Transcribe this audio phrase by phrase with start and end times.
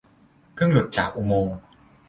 [0.55, 1.57] เพิ่งหลุดจากอุโมงค์